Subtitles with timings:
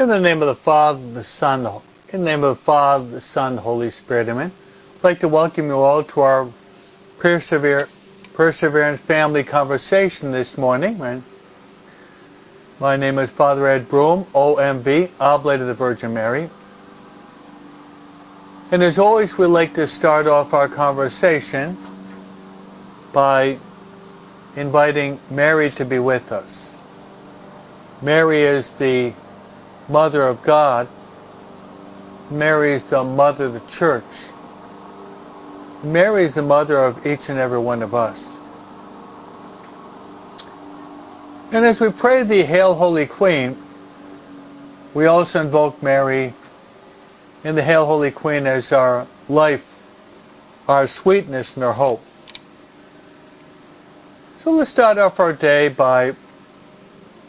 [0.00, 1.68] In the name of the Father, the Son,
[2.10, 4.50] in the name of the Father, the Son, the Holy Spirit, amen.
[4.96, 6.48] I'd like to welcome you all to our
[7.18, 7.86] Persever-
[8.32, 11.22] Perseverance Family Conversation this morning.
[12.80, 16.48] My name is Father Ed Broom, OMV, Oblate of the Virgin Mary.
[18.72, 21.76] And as always, we like to start off our conversation
[23.12, 23.58] by
[24.56, 26.74] inviting Mary to be with us.
[28.00, 29.12] Mary is the
[29.90, 30.88] Mother of God.
[32.30, 34.04] Mary is the Mother of the Church.
[35.82, 38.36] Mary is the Mother of each and every one of us.
[41.52, 43.56] And as we pray the Hail Holy Queen,
[44.94, 46.32] we also invoke Mary
[47.42, 49.66] in the Hail Holy Queen as our life,
[50.68, 52.02] our sweetness, and our hope.
[54.44, 56.14] So let's start off our day by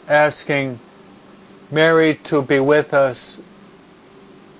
[0.06, 0.78] asking
[1.72, 3.40] Mary to be with us,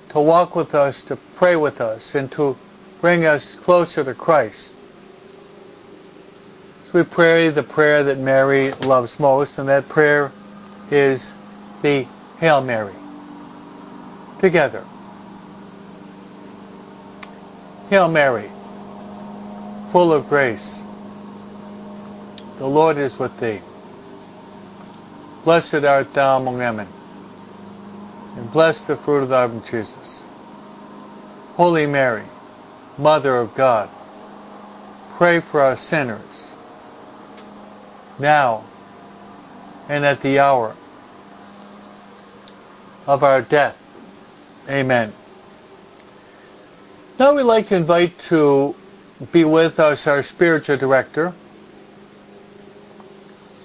[0.08, 2.56] to walk with us, to pray with us, and to
[3.02, 4.74] bring us closer to Christ.
[6.86, 10.32] So we pray the prayer that Mary loves most, and that prayer
[10.90, 11.32] is
[11.82, 12.06] the
[12.40, 12.94] Hail Mary.
[14.40, 14.82] Together.
[17.90, 18.48] Hail Mary,
[19.90, 20.82] full of grace,
[22.56, 23.60] the Lord is with thee.
[25.44, 26.86] Blessed art thou among women,
[28.36, 30.22] and bless the fruit of thy womb, Jesus.
[31.54, 32.24] Holy Mary,
[32.98, 33.88] Mother of God,
[35.12, 36.52] pray for us sinners,
[38.18, 38.64] now
[39.88, 40.74] and at the hour
[43.06, 43.76] of our death.
[44.68, 45.12] Amen.
[47.18, 48.74] Now we'd like to invite to
[49.32, 51.32] be with us our spiritual director.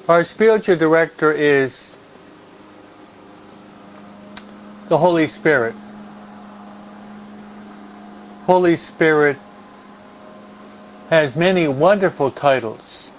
[0.07, 1.96] Our spiritual director is
[4.89, 5.75] the Holy Spirit.
[8.45, 9.37] Holy Spirit
[11.09, 13.11] has many wonderful titles.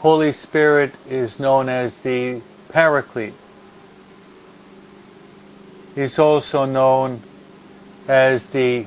[0.00, 3.34] Holy Spirit is known as the Paraclete.
[5.94, 7.22] He's also known
[8.08, 8.86] as the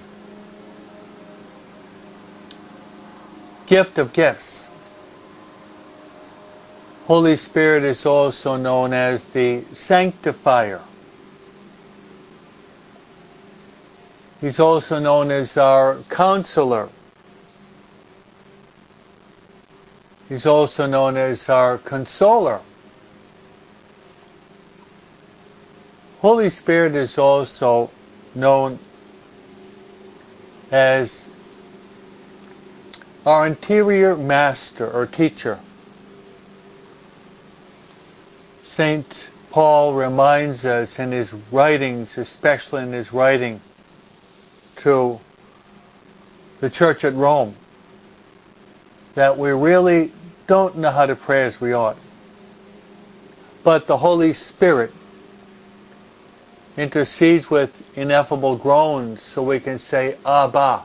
[3.68, 4.67] gift of gifts.
[7.08, 10.82] Holy Spirit is also known as the sanctifier.
[14.42, 16.90] He's also known as our counselor.
[20.28, 22.60] He's also known as our consoler.
[26.20, 27.90] Holy Spirit is also
[28.36, 28.80] known
[30.72, 31.30] as
[33.26, 35.58] our interior master or teacher.
[38.78, 39.30] St.
[39.50, 43.60] Paul reminds us in his writings, especially in his writing
[44.76, 45.20] to
[46.60, 47.56] the church at Rome,
[49.16, 50.12] that we really
[50.46, 51.98] don't know how to pray as we ought.
[53.64, 54.94] But the Holy Spirit
[56.78, 60.84] intercedes with ineffable groans so we can say Abba.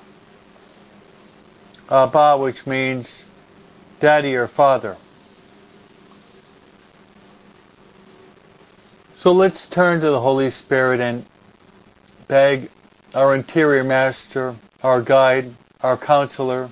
[1.91, 3.27] Abba, which means
[4.01, 4.97] daddy or father.
[9.23, 11.25] So let's turn to the Holy Spirit and
[12.27, 12.69] beg
[13.15, 16.69] our interior master, our guide, our counselor,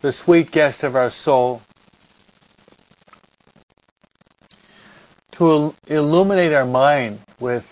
[0.00, 1.60] the sweet guest of our soul,
[5.32, 7.66] to illuminate our mind with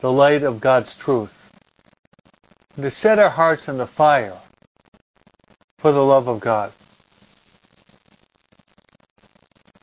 [0.00, 1.52] the light of God's truth,
[2.74, 4.36] to set our hearts on the fire
[5.78, 6.72] for the love of God.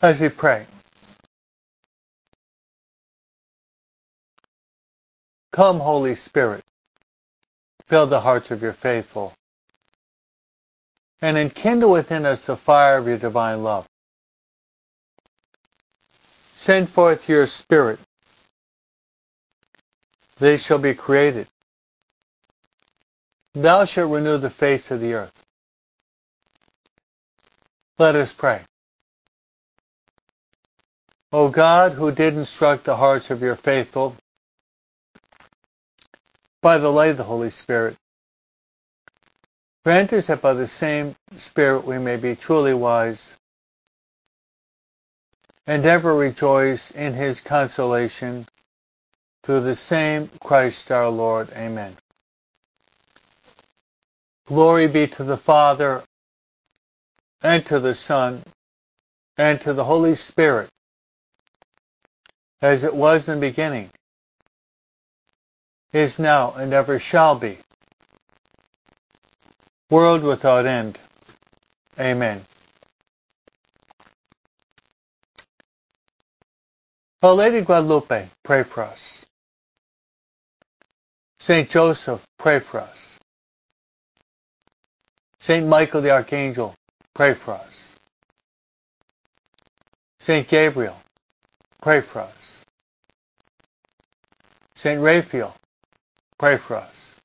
[0.02, 0.66] As we pray,
[5.60, 6.64] Come, Holy Spirit,
[7.86, 9.34] fill the hearts of your faithful,
[11.22, 13.86] and enkindle within us the fire of your divine love.
[16.56, 18.00] Send forth your Spirit
[20.38, 21.46] they shall be created.
[23.54, 25.44] Thou shalt renew the face of the earth.
[27.98, 28.62] Let us pray.
[31.34, 34.16] O God, who did instruct the hearts of your faithful
[36.62, 37.98] by the light of the Holy Spirit,
[39.86, 43.36] grant us that by the same Spirit we may be truly wise
[45.68, 48.46] and ever rejoice in his consolation
[49.44, 51.50] through the same Christ our Lord.
[51.56, 51.96] Amen.
[54.48, 56.04] Glory be to the Father,
[57.44, 58.44] and to the Son,
[59.38, 60.70] and to the Holy Spirit,
[62.62, 63.90] as it was in the beginning,
[65.94, 67.58] is now, and ever shall be,
[69.90, 71.00] world without end.
[72.00, 72.42] Amen.
[77.22, 79.26] Our Lady Guadalupe, pray for us.
[81.40, 83.20] Saint Joseph, pray for us.
[85.40, 86.76] Saint Michael the Archangel,
[87.14, 87.96] pray for us.
[90.20, 90.96] Saint Gabriel,
[91.82, 92.66] pray for us.
[94.76, 95.56] Saint Raphael,
[96.40, 97.16] pray for us.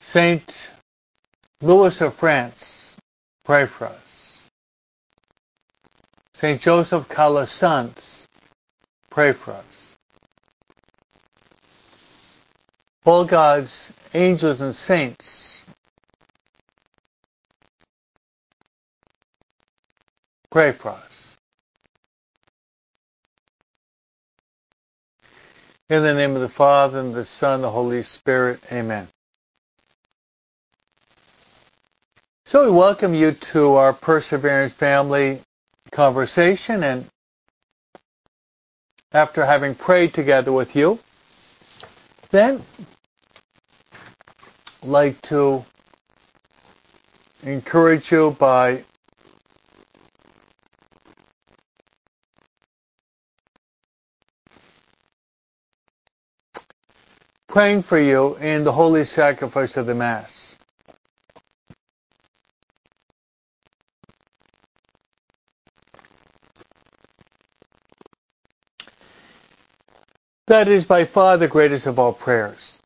[0.00, 0.72] Saint
[1.60, 2.96] Louis of France,
[3.44, 4.48] pray for us.
[6.34, 8.26] Saint Joseph Calasanz,
[9.10, 9.64] pray for us.
[13.04, 15.64] All God's angels and saints,
[20.50, 21.13] pray for us.
[25.90, 29.06] In the name of the Father, and the Son, and the Holy Spirit, amen.
[32.46, 35.40] So we welcome you to our Perseverance Family
[35.90, 37.04] conversation, and
[39.12, 41.00] after having prayed together with you,
[42.30, 42.62] then
[44.82, 45.66] I'd like to
[47.42, 48.84] encourage you by
[57.54, 60.56] praying for you in the holy sacrifice of the Mass.
[70.48, 72.76] That is by far the greatest of all prayers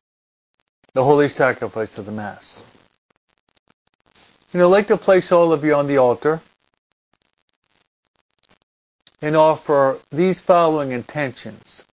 [0.93, 2.61] the holy sacrifice of the Mass.
[4.53, 6.41] And I'd like to place all of you on the altar
[9.19, 11.83] and offer these following intentions.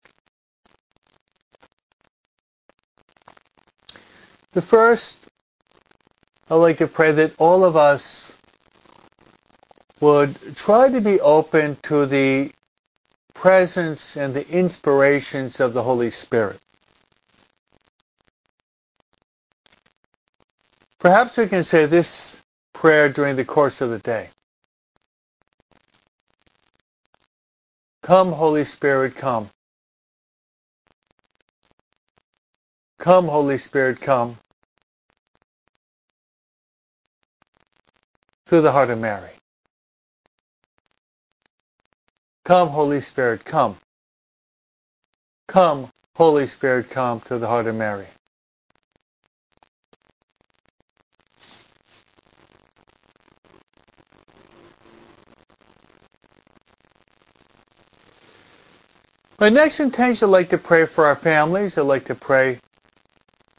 [4.56, 5.18] The first,
[6.48, 8.38] I'd like to pray that all of us
[10.00, 12.52] would try to be open to the
[13.34, 16.58] presence and the inspirations of the Holy Spirit.
[21.00, 22.40] Perhaps we can say this
[22.72, 24.30] prayer during the course of the day.
[28.02, 29.50] Come, Holy Spirit, come.
[32.98, 34.38] Come, Holy Spirit, come.
[38.46, 39.30] Through the heart of Mary.
[42.44, 43.76] Come, Holy Spirit, come.
[45.48, 48.06] Come, Holy Spirit, come to the heart of Mary.
[59.38, 61.76] My next intention, I'd like to pray for our families.
[61.76, 62.58] I'd like to pray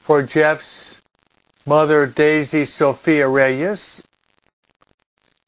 [0.00, 1.00] for Jeff's
[1.66, 4.02] mother, Daisy Sophia Reyes.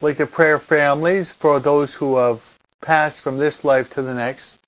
[0.03, 2.41] Like to pray for families for those who have
[2.81, 4.59] passed from this life to the next.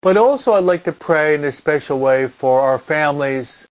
[0.00, 3.66] But also I'd like to pray in a special way for our families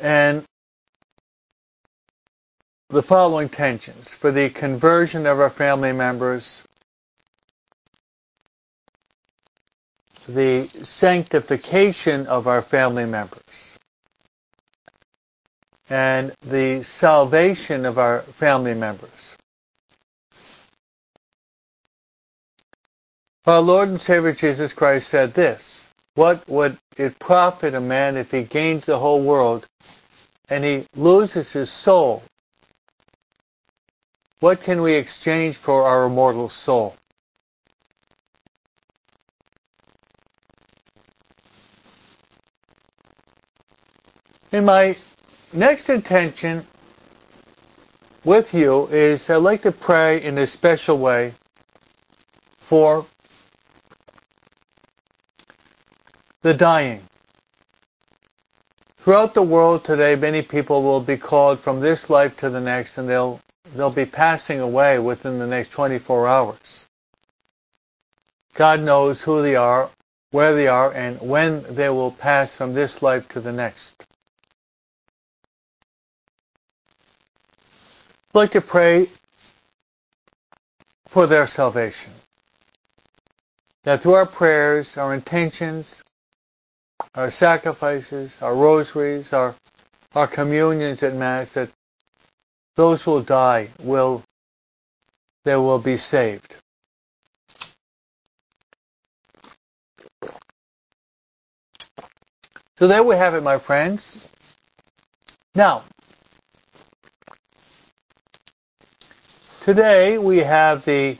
[0.00, 0.44] and
[2.88, 6.64] the following tensions for the conversion of our family members,
[10.28, 13.69] the sanctification of our family members
[15.90, 19.36] and the salvation of our family members.
[23.44, 28.30] Our Lord and Savior Jesus Christ said this, What would it profit a man if
[28.30, 29.66] he gains the whole world
[30.48, 32.22] and he loses his soul?
[34.38, 36.96] What can we exchange for our immortal soul?
[44.52, 44.96] In my
[45.52, 46.66] next intention
[48.24, 51.34] with you is I'd like to pray in a special way
[52.58, 53.06] for
[56.42, 57.02] the dying.
[58.98, 62.98] Throughout the world today, many people will be called from this life to the next,
[62.98, 63.40] and they'll
[63.74, 66.88] they'll be passing away within the next 24 hours.
[68.54, 69.88] God knows who they are,
[70.32, 74.06] where they are, and when they will pass from this life to the next.
[78.32, 79.08] I'd like to pray
[81.08, 82.12] for their salvation.
[83.82, 86.02] That through our prayers, our intentions,
[87.16, 89.56] our sacrifices, our rosaries, our,
[90.14, 91.70] our communions at Mass, that
[92.76, 94.22] those who will die will
[95.44, 96.54] they will be saved.
[102.78, 104.26] So there we have it, my friends.
[105.54, 105.82] Now,
[109.70, 111.16] today we have the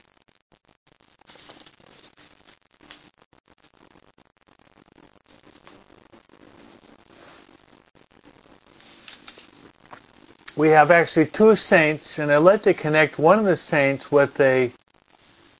[10.56, 14.40] we have actually two saints, and I'd like to connect one of the saints with
[14.40, 14.72] a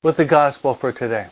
[0.03, 1.29] with the gospel for today.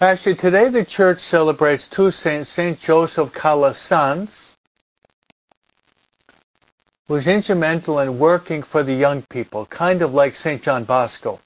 [0.00, 4.51] Actually, today the church celebrates two saints, Saint Joseph Calasanz,
[7.12, 11.38] who's instrumental in working for the young people, kind of like Saint John Bosco.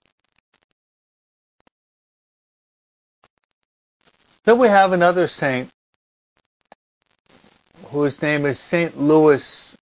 [4.44, 5.68] Then we have another saint
[7.86, 9.76] whose name is Saint Louis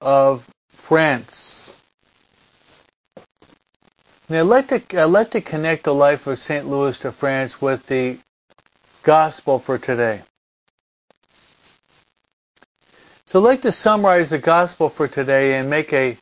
[0.00, 1.70] of France.
[4.28, 6.66] Now, I'd like, to, I'd like to connect the life of St.
[6.66, 8.18] Louis de France with the
[9.04, 10.22] gospel for today.
[13.34, 16.16] So I'd like to summarize the gospel for today and make a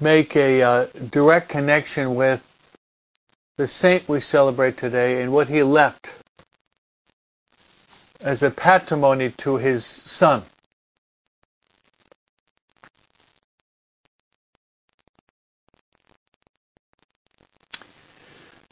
[0.00, 2.42] make a uh, direct connection with
[3.58, 6.10] the saint we celebrate today and what he left
[8.22, 10.42] as a patrimony to his son.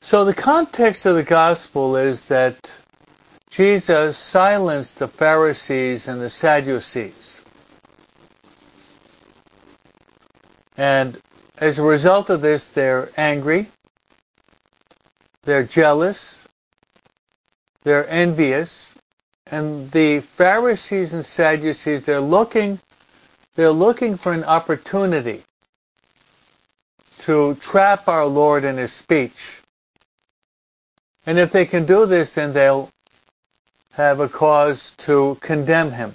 [0.01, 2.73] So the context of the gospel is that
[3.53, 7.43] Jesus silenced the Pharisees and the Sadducees.
[10.79, 11.21] And
[11.59, 13.67] as a result of this, they're angry,
[15.43, 16.49] they're jealous,
[17.83, 18.95] they're envious,
[19.51, 22.81] and the Pharisees and Sadducees, they're looking,
[23.55, 25.43] they're looking for an opportunity
[27.19, 29.59] to trap our Lord in his speech
[31.27, 32.91] and if they can do this, then they'll
[33.95, 36.15] have a cause to condemn him.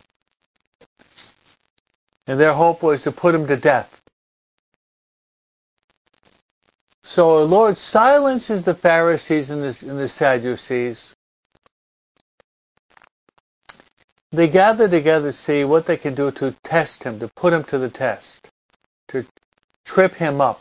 [2.25, 4.01] And their hope was to put him to death.
[7.03, 11.13] So the Lord silences the Pharisees and the, and the Sadducees.
[14.31, 17.63] They gather together to see what they can do to test him, to put him
[17.65, 18.49] to the test,
[19.07, 19.25] to
[19.85, 20.59] trip him up.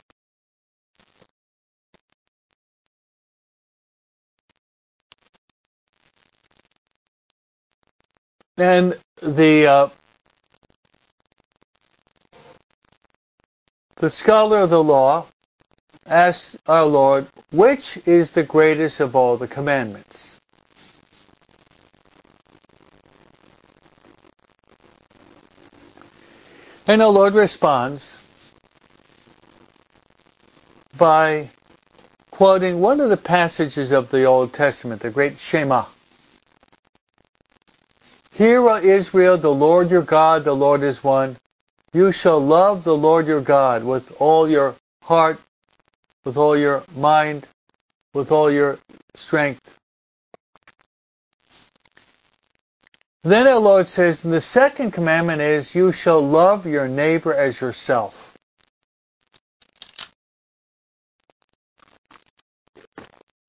[8.58, 9.88] And the uh,
[13.96, 15.26] the scholar of the law
[16.06, 20.40] asks our Lord, which is the greatest of all the commandments?
[26.86, 28.18] And our Lord responds
[30.96, 31.50] by
[32.30, 35.84] quoting one of the passages of the Old Testament, the great Shema.
[38.36, 41.38] Hear, O Israel, the Lord your God, the Lord is one.
[41.94, 45.40] You shall love the Lord your God with all your heart,
[46.22, 47.48] with all your mind,
[48.12, 48.78] with all your
[49.14, 49.78] strength.
[53.24, 58.36] Then our Lord says, the second commandment is, you shall love your neighbor as yourself.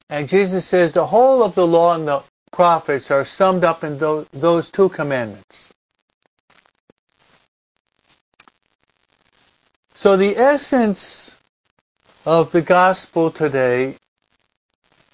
[0.09, 2.23] And Jesus says the whole of the law and the
[2.57, 5.71] prophets are summed up in those, those two commandments.
[9.93, 11.37] So the essence
[12.25, 13.95] of the gospel today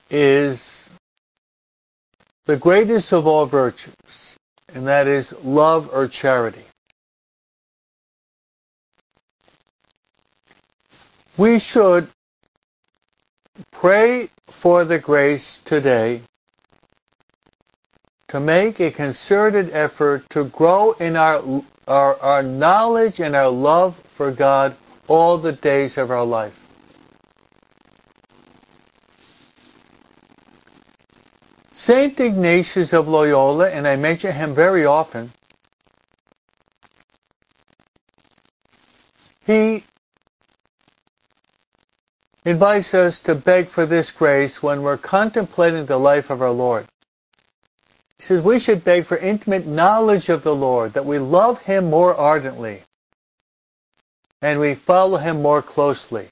[0.10, 0.90] is
[2.46, 4.38] the greatest of all virtues,
[4.74, 6.64] and that is love or charity.
[11.36, 12.08] We should
[13.74, 16.22] pray for the grace today
[18.34, 23.96] to make a concerted effort to grow in our, our, our knowledge and our love
[24.08, 24.76] for God
[25.08, 26.60] all the days of our life.
[31.74, 35.32] Saint Ignatius of Loyola, and I mention him very often,
[39.46, 39.84] he
[42.44, 46.88] invites us to beg for this grace when we're contemplating the life of our Lord.
[48.24, 51.90] He says we should beg for intimate knowledge of the Lord, that we love Him
[51.90, 52.82] more ardently
[54.42, 56.30] and we follow Him more closely.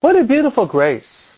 [0.00, 1.32] What a beautiful grace.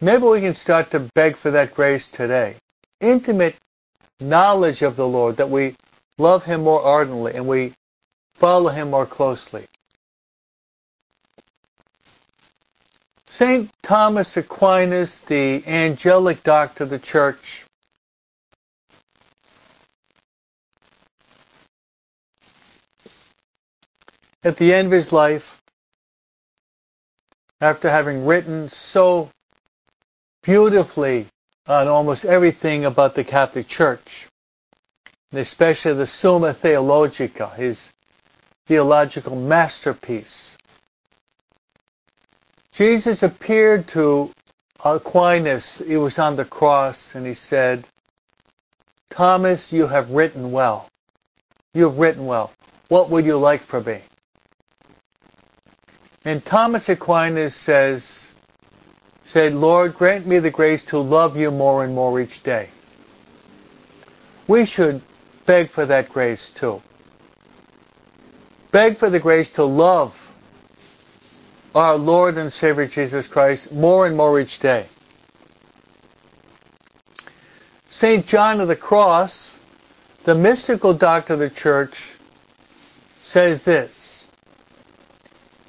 [0.00, 2.56] Maybe we can start to beg for that grace today.
[2.98, 3.56] Intimate
[4.20, 5.76] knowledge of the Lord, that we
[6.16, 7.74] love Him more ardently and we
[8.36, 9.66] follow Him more closely.
[13.40, 13.70] St.
[13.82, 17.64] Thomas Aquinas, the angelic doctor of the church,
[24.44, 25.62] at the end of his life,
[27.62, 29.30] after having written so
[30.42, 31.26] beautifully
[31.66, 34.28] on almost everything about the Catholic Church,
[35.32, 37.90] and especially the Summa Theologica, his
[38.66, 40.58] theological masterpiece.
[42.72, 44.30] Jesus appeared to
[44.84, 47.86] Aquinas, he was on the cross, and he said,
[49.10, 50.88] Thomas, you have written well.
[51.74, 52.52] You have written well.
[52.88, 54.00] What would you like from me?
[56.24, 58.32] And Thomas Aquinas says,
[59.24, 62.68] said, Lord, grant me the grace to love you more and more each day.
[64.46, 65.02] We should
[65.46, 66.82] beg for that grace too.
[68.70, 70.19] Beg for the grace to love
[71.74, 74.86] our Lord and Savior Jesus Christ more and more each day.
[77.90, 78.26] St.
[78.26, 79.58] John of the Cross,
[80.24, 82.12] the mystical doctor of the church,
[83.22, 84.26] says this.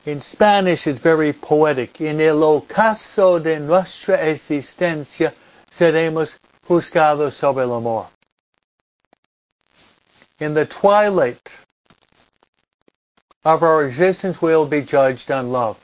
[0.05, 2.01] In Spanish, it's very poetic.
[2.01, 5.34] En el ocaso de nuestra existencia
[5.70, 8.08] seremos juzgados sobre el amor.
[10.39, 11.55] In the twilight
[13.46, 15.77] of our existence, we'll be judged on love.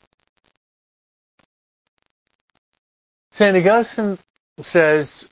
[3.38, 3.56] St.
[3.56, 4.18] Augustine
[4.62, 5.28] says,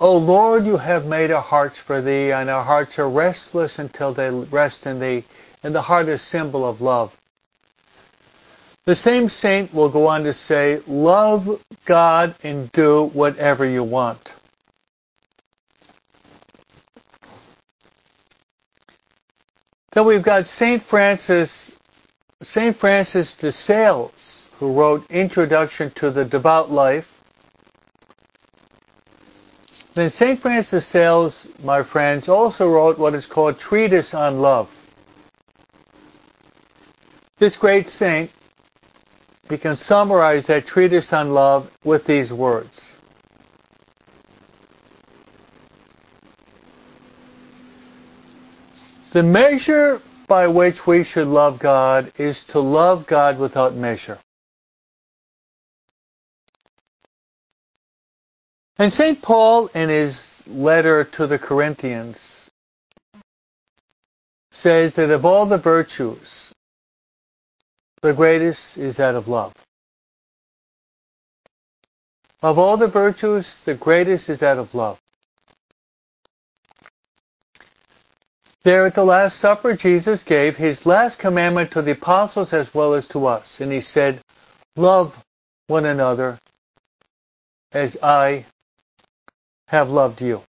[0.00, 4.12] O Lord, you have made our hearts for thee, and our hearts are restless until
[4.12, 5.22] they rest in thee,
[5.62, 7.16] and the heart is symbol of love.
[8.86, 14.32] The same saint will go on to say, love God and do whatever you want.
[19.92, 21.78] Then we've got Saint Francis,
[22.42, 24.31] Saint Francis de Sales,
[24.62, 27.20] who wrote Introduction to the Devout Life.
[29.94, 34.70] Then Saint Francis Sales, my friends, also wrote what is called Treatise on Love.
[37.40, 38.30] This great saint
[39.50, 42.92] we can summarize that treatise on love with these words.
[49.10, 54.20] The measure by which we should love God is to love God without measure.
[58.82, 59.22] And St.
[59.22, 62.50] Paul, in his letter to the Corinthians,
[64.50, 66.52] says that of all the virtues,
[68.00, 69.52] the greatest is that of love.
[72.42, 74.98] Of all the virtues, the greatest is that of love.
[78.64, 82.94] There at the Last Supper, Jesus gave his last commandment to the apostles as well
[82.94, 83.60] as to us.
[83.60, 84.20] And he said,
[84.74, 85.24] Love
[85.68, 86.36] one another
[87.70, 88.44] as I
[89.72, 90.42] have loved you.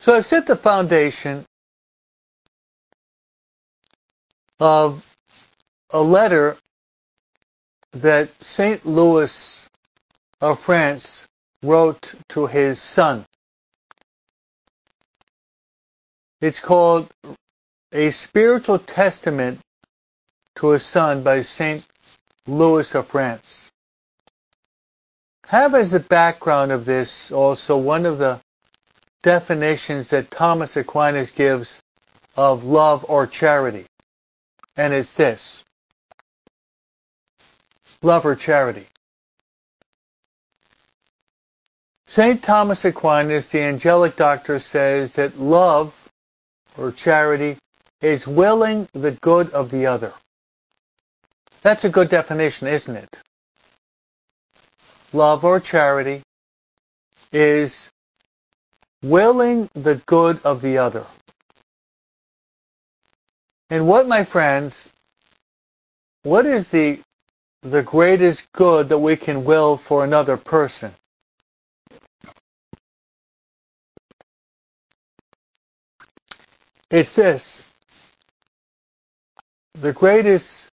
[0.00, 1.46] So I've set the foundation
[4.60, 5.02] of
[5.90, 6.58] a letter
[7.92, 8.84] that St.
[8.84, 9.66] Louis
[10.42, 11.26] of France
[11.62, 13.24] wrote to his son.
[16.42, 17.10] It's called
[17.92, 19.58] A Spiritual Testament
[20.56, 21.82] to a Son by St.
[22.46, 23.67] Louis of France.
[25.48, 28.38] Have as the background of this also one of the
[29.22, 31.80] definitions that Thomas Aquinas gives
[32.36, 33.86] of love or charity
[34.76, 35.64] and it's this
[38.02, 38.86] love or charity.
[42.06, 42.42] St.
[42.42, 46.10] Thomas Aquinas, the angelic doctor, says that love
[46.76, 47.56] or charity
[48.02, 50.12] is willing the good of the other.
[51.62, 53.18] That's a good definition, isn't it?
[55.12, 56.22] Love or charity
[57.32, 57.90] is
[59.02, 61.04] willing the good of the other.
[63.70, 64.92] And what, my friends,
[66.22, 67.00] what is the
[67.62, 70.92] the greatest good that we can will for another person?
[76.90, 77.62] It's this.
[79.74, 80.68] The greatest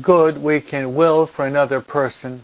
[0.00, 2.42] good we can will for another person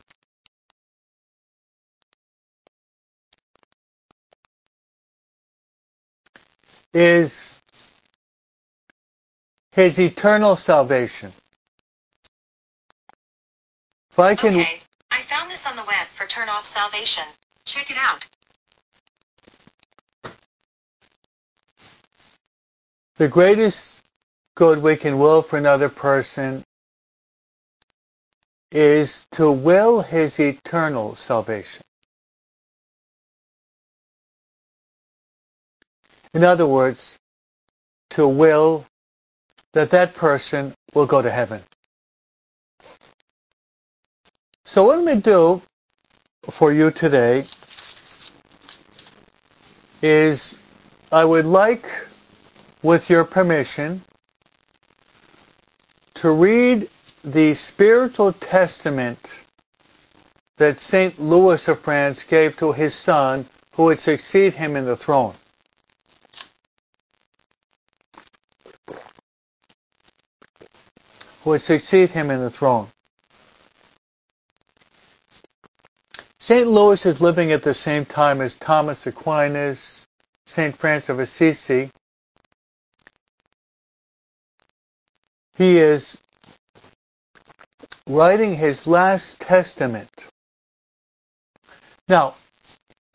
[6.94, 7.50] is
[9.72, 11.32] his eternal salvation.
[14.12, 14.54] If I can.
[14.54, 14.78] Okay,
[15.10, 17.24] I found this on the web for turn off salvation.
[17.66, 18.24] Check it out.
[23.16, 24.02] The greatest
[24.54, 26.64] good we can will for another person
[28.70, 31.82] is to will his eternal salvation.
[36.34, 37.16] In other words,
[38.10, 38.84] to will
[39.72, 41.62] that that person will go to heaven.
[44.64, 45.62] So what I'm going to do
[46.50, 47.44] for you today
[50.02, 50.58] is
[51.12, 51.86] I would like,
[52.82, 54.02] with your permission,
[56.14, 56.88] to read
[57.22, 59.36] the spiritual testament
[60.56, 61.20] that St.
[61.20, 65.34] Louis of France gave to his son who would succeed him in the throne.
[71.44, 72.88] Who would succeed him in the throne.
[76.40, 76.66] St.
[76.66, 80.06] Louis is living at the same time as Thomas Aquinas,
[80.46, 80.74] St.
[80.74, 81.90] Francis of Assisi.
[85.56, 86.16] He is
[88.06, 90.10] writing his last testament.
[92.08, 92.36] Now,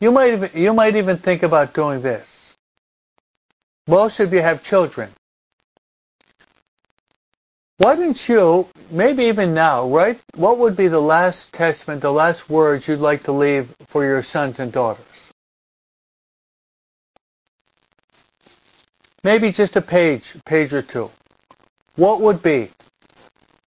[0.00, 2.56] you might even, you might even think about doing this.
[3.88, 5.10] Most of you have children.
[7.80, 12.50] Why don't you, maybe even now, write what would be the last testament, the last
[12.50, 15.32] words you'd like to leave for your sons and daughters?
[19.24, 21.10] Maybe just a page, page or two.
[21.96, 22.68] What would be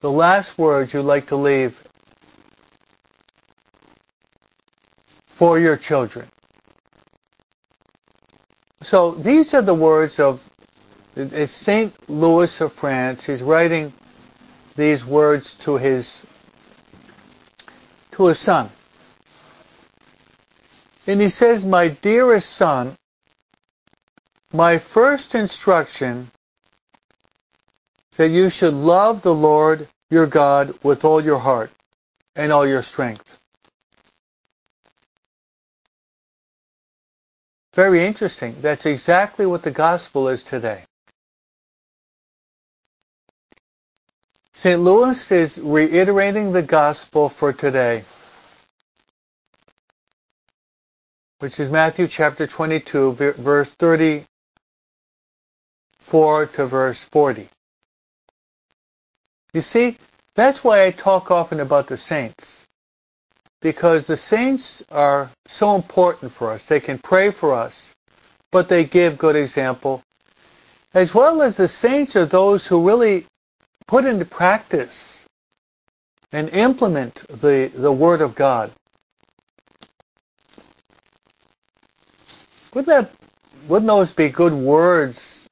[0.02, 1.82] the last words you'd like to leave
[5.26, 6.28] for your children?
[8.82, 10.43] So these are the words of
[11.45, 13.24] Saint Louis of France.
[13.24, 13.93] He's writing
[14.75, 16.25] these words to his
[18.12, 18.69] to his son.
[21.07, 22.95] And he says, My dearest son,
[24.53, 26.29] my first instruction
[28.17, 31.71] that you should love the Lord your God with all your heart
[32.36, 33.39] and all your strength.
[37.73, 38.55] Very interesting.
[38.62, 40.84] That's exactly what the gospel is today.
[44.62, 44.80] St.
[44.80, 48.04] Louis is reiterating the gospel for today,
[51.39, 57.50] which is Matthew chapter 22, verse 34 to verse 40.
[59.56, 59.97] You see,
[60.36, 62.67] that's why I talk often about the saints.
[63.63, 66.67] Because the saints are so important for us.
[66.67, 67.95] They can pray for us,
[68.52, 70.04] but they give good example.
[70.93, 73.26] As well as the saints are those who really
[73.88, 75.24] put into practice
[76.32, 78.72] and implement the, the Word of God.
[82.74, 83.12] Wouldn't that
[83.67, 85.46] wouldn't those be good words?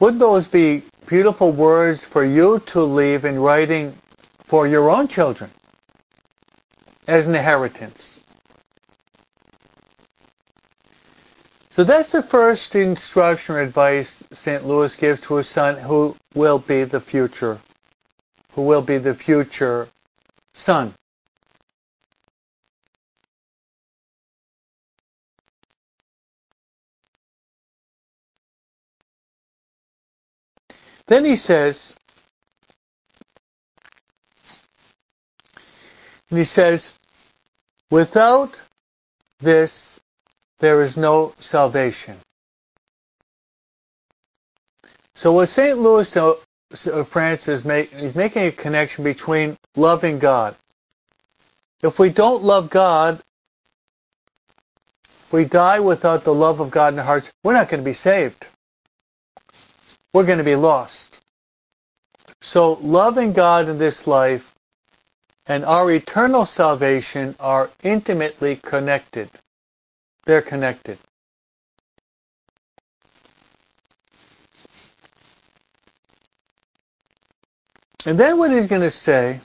[0.00, 3.96] Wouldn't those be beautiful words for you to leave in writing
[4.44, 5.50] for your own children
[7.06, 8.15] as an inheritance?
[11.76, 14.64] So that's the first instruction or advice St.
[14.64, 17.60] Louis gives to his son who will be the future,
[18.52, 19.86] who will be the future
[20.54, 20.94] son.
[31.06, 31.94] Then he says,
[36.30, 36.98] and he says,
[37.90, 38.58] without
[39.40, 40.00] this
[40.58, 42.16] there is no salvation.
[45.14, 45.78] So what St.
[45.78, 46.34] Louis uh,
[46.70, 50.56] of uh, France is making, he's making a connection between loving God.
[51.82, 53.22] If we don't love God,
[55.30, 57.92] we die without the love of God in our hearts, we're not going to be
[57.92, 58.46] saved.
[60.12, 61.20] We're going to be lost.
[62.40, 64.54] So loving God in this life
[65.46, 69.30] and our eternal salvation are intimately connected.
[70.26, 70.98] They're connected.
[78.04, 79.40] And then what he's going to say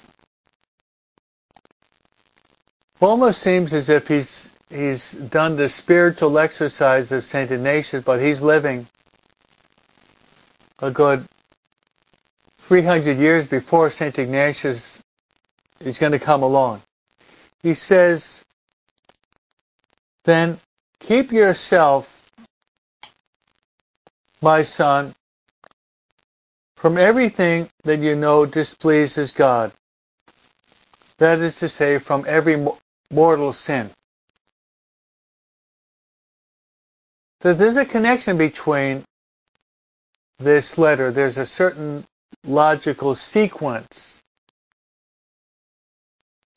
[3.00, 8.42] almost seems as if he's he's done the spiritual exercise of Saint Ignatius, but he's
[8.42, 8.88] living
[10.80, 11.28] a good
[12.60, 15.02] 300 years before Saint Ignatius
[15.80, 16.82] is going to come along.
[17.64, 18.44] He says,
[20.24, 20.60] then
[21.02, 22.24] Keep yourself,
[24.42, 25.14] my son,
[26.78, 29.72] from everything that you know displeases God.
[31.18, 32.66] That is to say, from every
[33.12, 33.92] mortal sin.
[37.42, 39.04] that there's a connection between
[40.40, 41.12] this letter.
[41.12, 42.06] There's a certain
[42.46, 44.22] logical sequence.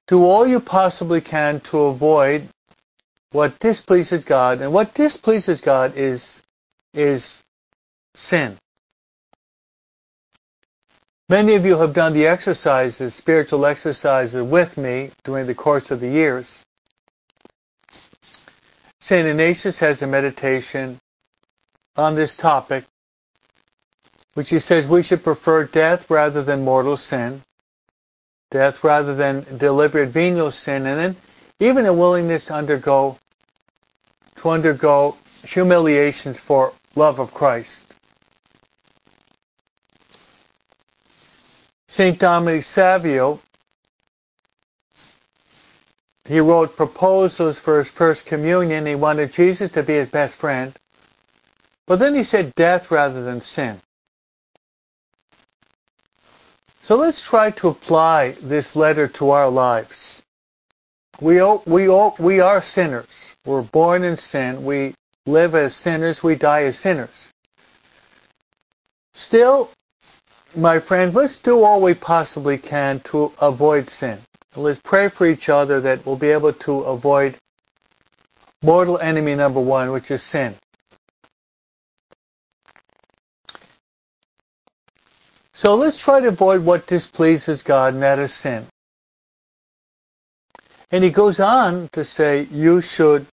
[0.07, 2.49] Do all you possibly can to avoid
[3.35, 6.41] what displeases God, and what displeases God is
[6.95, 7.43] is
[8.15, 8.57] sin.
[11.29, 15.99] Many of you have done the exercises, spiritual exercises with me during the course of
[15.99, 16.63] the years.
[19.01, 19.27] St.
[19.27, 21.01] Ignatius has a meditation
[21.97, 22.85] on this topic,
[24.35, 27.43] which he says we should prefer death rather than mortal sin,
[28.53, 31.17] death rather than deliberate venial sin, and then
[31.59, 33.19] even a willingness to undergo
[34.45, 37.95] to undergo humiliations for love of Christ.
[41.89, 42.19] St.
[42.19, 43.41] Dominic Savio,
[46.27, 48.85] he wrote proposals for his first communion.
[48.85, 50.75] He wanted Jesus to be his best friend.
[51.87, 53.81] But then he said death rather than sin.
[56.83, 60.21] So let's try to apply this letter to our lives.
[61.19, 63.34] We, we, we are sinners.
[63.45, 64.65] We're born in sin.
[64.65, 64.95] We
[65.27, 66.23] live as sinners.
[66.23, 67.31] We die as sinners.
[69.15, 69.71] Still,
[70.57, 74.19] my friends, let's do all we possibly can to avoid sin.
[74.57, 77.37] Let's pray for each other that we'll be able to avoid
[78.63, 80.55] mortal enemy number one, which is sin.
[85.53, 88.67] So let's try to avoid what displeases God, and that is sin.
[90.91, 93.27] And he goes on to say, you should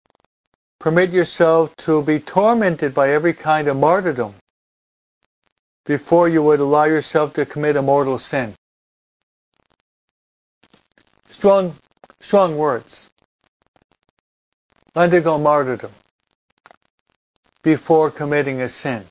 [0.81, 4.35] permit yourself to be tormented by every kind of martyrdom
[5.85, 8.55] before you would allow yourself to commit a mortal sin.
[11.29, 11.77] Strong,
[12.21, 13.11] strong words.
[14.97, 15.93] Undergo martyrdom
[17.63, 19.05] before committing a sin.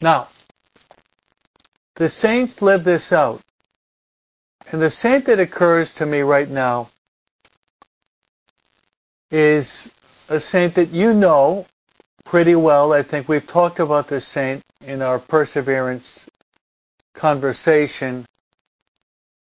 [0.00, 0.28] Now,
[1.96, 3.42] the saints live this out.
[4.70, 6.90] And the saint that occurs to me right now
[9.30, 9.90] is
[10.28, 11.66] a saint that you know
[12.24, 12.92] pretty well.
[12.92, 16.26] I think we've talked about this saint in our perseverance
[17.14, 18.26] conversation.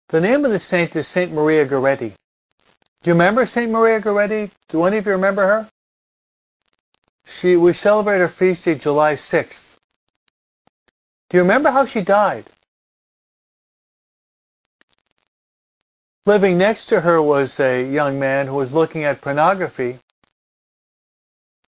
[0.09, 2.13] The name of the saint is Saint Maria Goretti.
[3.03, 4.49] Do you remember Saint Maria Goretti?
[4.69, 5.69] Do any of you remember her?
[7.25, 9.75] She we celebrate her feast day July 6th.
[11.29, 12.45] Do you remember how she died?
[16.27, 19.97] Living next to her was a young man who was looking at pornography.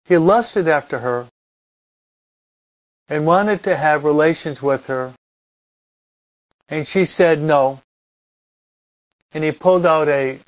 [0.05, 1.27] He lusted after her
[3.09, 5.11] and wanted to have relations with her.
[6.69, 7.81] And she said no.
[9.33, 10.39] And he pulled out a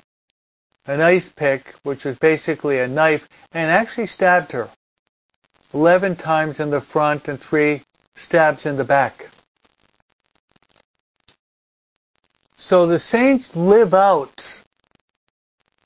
[0.86, 4.70] an ice pick, which was basically a knife, and actually stabbed her.
[5.74, 7.82] Eleven times in the front and three
[8.14, 9.30] stabs in the back.
[12.66, 14.44] So the saints live out,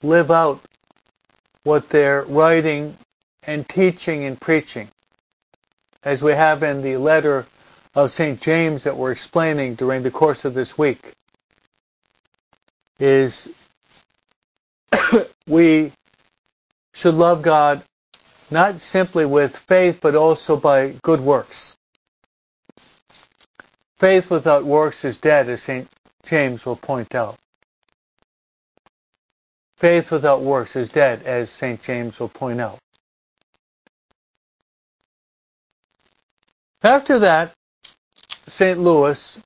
[0.02, 0.62] live out
[1.62, 2.96] what they're writing
[3.42, 4.88] and teaching and preaching.
[6.02, 7.44] As we have in the letter
[7.94, 8.40] of St.
[8.40, 11.12] James that we're explaining during the course of this week,
[12.98, 13.52] is
[15.46, 15.92] we
[16.94, 17.84] should love God
[18.50, 21.76] not simply with faith, but also by good works.
[23.98, 25.86] Faith without works is dead, as St.
[26.30, 27.36] James will point out.
[29.78, 31.82] Faith without works is dead, as St.
[31.82, 32.78] James will point out.
[36.84, 37.52] After that,
[38.46, 38.78] St.
[38.78, 39.40] Louis,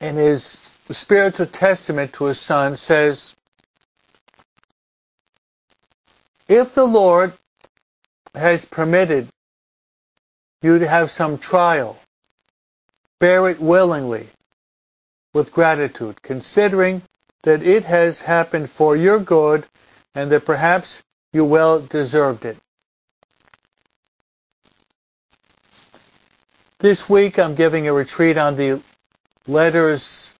[0.00, 3.34] in his spiritual testament to his son, says,
[6.46, 7.32] If the Lord
[8.36, 9.26] has permitted
[10.62, 11.98] you to have some trial,
[13.20, 14.28] bear it willingly,
[15.34, 17.02] with gratitude, considering
[17.42, 19.64] that it has happened for your good
[20.14, 21.02] and that perhaps
[21.32, 22.56] you well deserved it.
[26.78, 28.80] This week I'm giving a retreat on the
[29.46, 30.32] letters,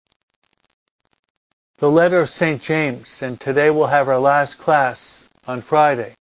[1.78, 2.62] the letter of St.
[2.62, 6.14] James, and today we'll have our last class on Friday.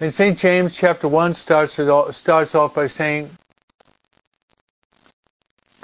[0.00, 0.36] In St.
[0.36, 1.78] James chapter 1 starts,
[2.16, 3.30] starts off by saying,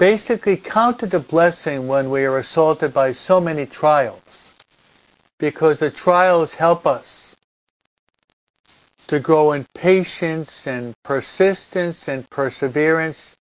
[0.03, 4.53] basically counted a blessing when we are assaulted by so many trials
[5.39, 7.33] because the trials help us
[9.07, 13.37] to grow in patience and persistence and perseverance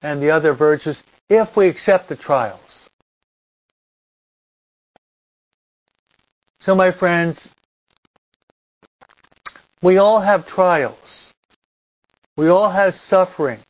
[0.00, 2.88] and the other virtues if we accept the trials.
[6.60, 7.52] So my friends,
[9.82, 11.34] we all have trials.
[12.38, 13.67] We all have sufferings.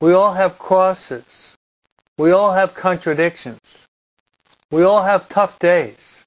[0.00, 1.56] We all have crosses.
[2.16, 3.86] We all have contradictions.
[4.70, 6.24] We all have tough days.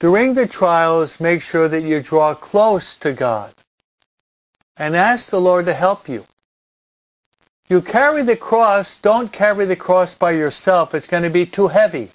[0.00, 3.52] During the trials, make sure that you draw close to God
[4.76, 6.24] and ask the Lord to help you.
[7.68, 10.94] You carry the cross, don't carry the cross by yourself.
[10.94, 12.10] It's going to be too heavy.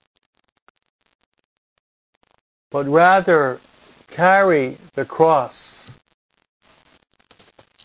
[2.71, 3.59] But rather,
[4.07, 5.91] carry the cross.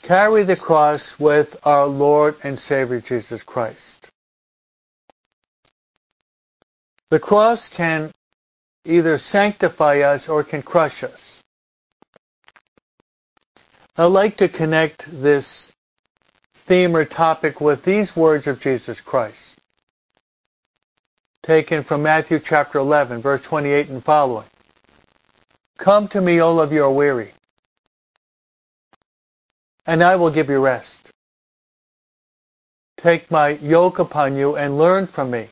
[0.09, 4.09] Carry the cross with our Lord and Savior Jesus Christ.
[7.11, 8.11] The cross can
[8.87, 11.43] either sanctify us or can crush us.
[13.99, 15.75] I'd like to connect this
[16.55, 19.59] theme or topic with these words of Jesus Christ,
[21.43, 24.47] taken from Matthew chapter 11, verse 28 and following.
[25.77, 27.33] Come to me, all of you are weary,
[29.89, 31.11] and I will give you rest.
[32.99, 35.49] Take my yoke upon you and learn from me,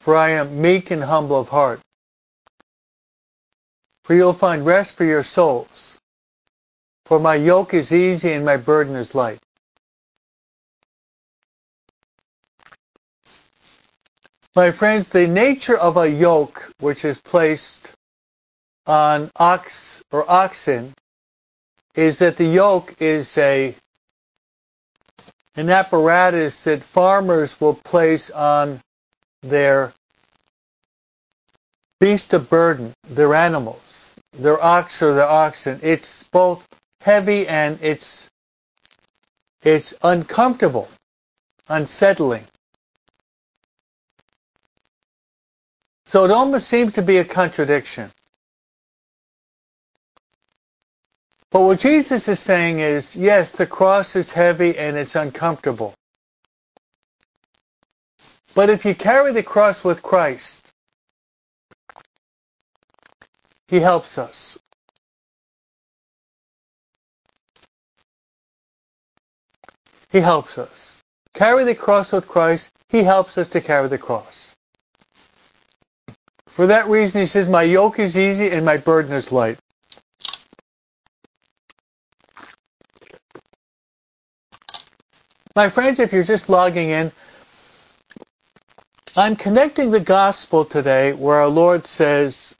[0.00, 1.80] for I am meek and humble of heart.
[4.04, 5.98] For you'll find rest for your souls.
[7.04, 9.40] For my yoke is easy and my burden is light.
[14.56, 17.92] My friends, the nature of a yoke which is placed
[18.86, 20.94] on ox or oxen
[21.98, 23.74] is that the yoke is a
[25.56, 28.80] an apparatus that farmers will place on
[29.42, 29.92] their
[31.98, 35.80] beast of burden, their animals, their ox or their oxen.
[35.82, 36.64] It's both
[37.00, 38.30] heavy and it's
[39.64, 40.88] it's uncomfortable,
[41.66, 42.46] unsettling.
[46.06, 48.12] So it almost seems to be a contradiction.
[51.50, 55.94] But what Jesus is saying is, yes, the cross is heavy and it's uncomfortable.
[58.54, 60.66] But if you carry the cross with Christ,
[63.68, 64.58] He helps us.
[70.10, 71.02] He helps us.
[71.34, 74.54] Carry the cross with Christ, He helps us to carry the cross.
[76.46, 79.58] For that reason, He says, My yoke is easy and my burden is light.
[85.58, 87.10] My friends, if you're just logging in,
[89.16, 92.54] I'm connecting the gospel today where our Lord says,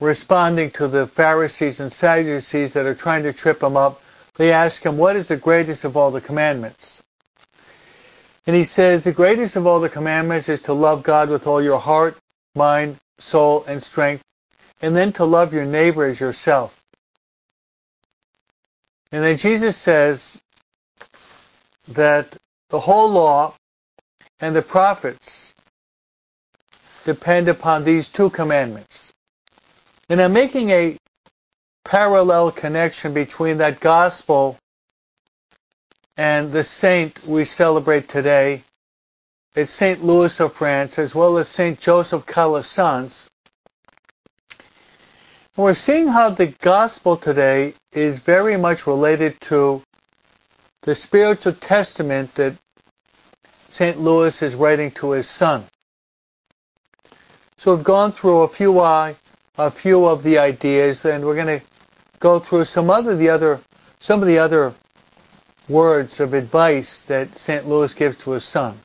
[0.00, 4.02] responding to the Pharisees and Sadducees that are trying to trip him up,
[4.34, 7.04] they ask him, What is the greatest of all the commandments?
[8.48, 11.62] And he says, The greatest of all the commandments is to love God with all
[11.62, 12.18] your heart,
[12.56, 14.24] mind, soul, and strength,
[14.82, 16.82] and then to love your neighbor as yourself.
[19.12, 20.42] And then Jesus says,
[21.88, 22.36] that
[22.70, 23.54] the whole law
[24.40, 25.54] and the prophets
[27.04, 29.12] depend upon these two commandments.
[30.08, 30.96] And I'm making a
[31.84, 34.58] parallel connection between that gospel
[36.16, 38.62] and the saint we celebrate today.
[39.54, 40.04] It's St.
[40.04, 41.78] Louis of France as well as St.
[41.78, 43.28] Joseph Calasanz.
[45.56, 49.82] We're seeing how the gospel today is very much related to
[50.86, 52.54] the spiritual testament that
[53.68, 54.00] St.
[54.00, 55.66] Louis is writing to his son.
[57.58, 59.14] So we've gone through a few uh,
[59.58, 61.66] a few of the ideas, and we're going to
[62.20, 63.60] go through some other the other
[63.98, 64.72] some of the other
[65.68, 67.66] words of advice that St.
[67.66, 68.78] Louis gives to his son.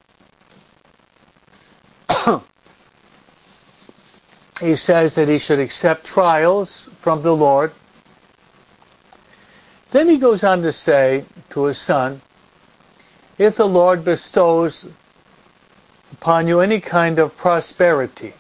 [4.60, 7.74] he says that he should accept trials from the Lord
[9.92, 12.22] then he goes on to say to his son,
[13.38, 14.88] if the Lord bestows
[16.14, 18.34] upon you any kind of prosperity,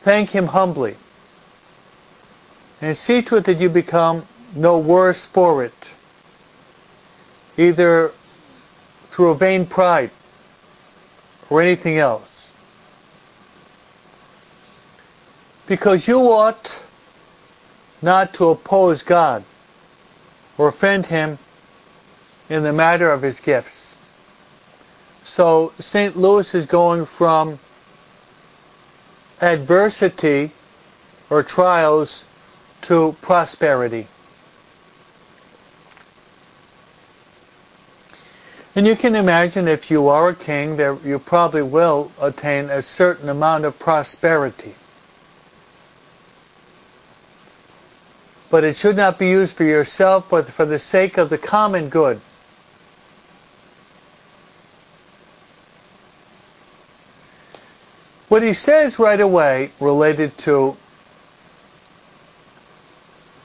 [0.00, 0.96] thank him humbly
[2.80, 5.88] and see to it that you become no worse for it,
[7.56, 8.12] either
[9.10, 10.10] through a vain pride
[11.48, 12.50] or anything else.
[15.66, 16.70] Because you ought
[18.04, 19.42] not to oppose God
[20.58, 21.38] or offend Him
[22.48, 23.96] in the matter of His gifts.
[25.24, 26.16] So St.
[26.16, 27.58] Louis is going from
[29.40, 30.52] adversity
[31.30, 32.24] or trials
[32.82, 34.06] to prosperity.
[38.76, 42.82] And you can imagine if you are a king, that you probably will attain a
[42.82, 44.74] certain amount of prosperity.
[48.50, 51.88] But it should not be used for yourself, but for the sake of the common
[51.88, 52.20] good.
[58.28, 60.76] What he says right away related to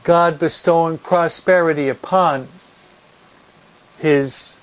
[0.04, 2.48] God bestowing prosperity upon
[4.00, 4.58] his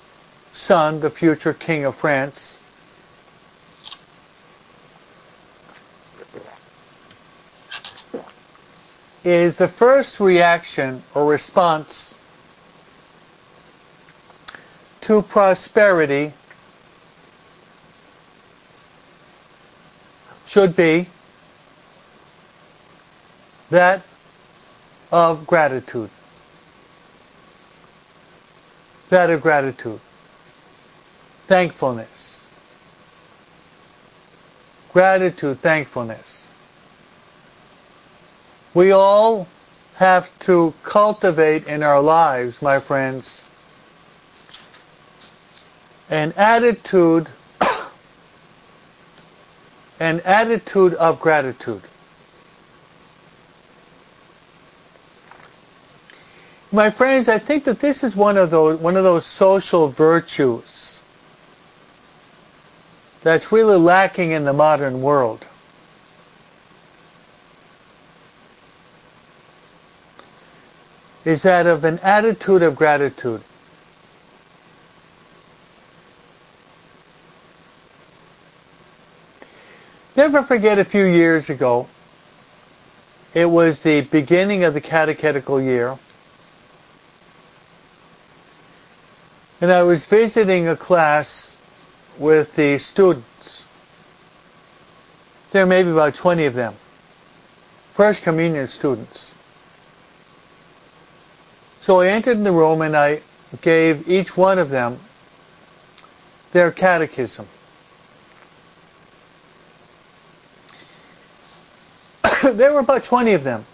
[0.53, 2.56] son, the future king of France,
[9.23, 12.15] is the first reaction or response
[15.01, 16.33] to prosperity
[20.45, 21.07] should be
[23.69, 24.01] that
[25.11, 26.09] of gratitude.
[29.09, 29.99] That of gratitude.
[31.47, 32.45] Thankfulness.
[34.91, 36.46] Gratitude, thankfulness.
[38.73, 39.47] We all
[39.95, 43.43] have to cultivate in our lives, my friends,
[46.09, 47.27] an attitude
[49.99, 51.81] an attitude of gratitude.
[56.71, 60.99] My friends, I think that this is one of those one of those social virtues
[63.23, 65.45] that's really lacking in the modern world.
[71.27, 73.41] Is that of an attitude of gratitude.
[80.15, 81.89] Never forget a few years ago,
[83.33, 85.99] it was the beginning of the catechetical year,
[89.59, 91.57] and I was visiting a class
[92.17, 93.65] with the students.
[95.51, 96.73] There may be about 20 of them,
[97.95, 99.33] First Communion students.
[101.87, 103.21] So I entered the room and I
[103.61, 104.99] gave each one of them
[106.51, 107.47] their catechism.
[112.43, 113.65] there were about 20 of them.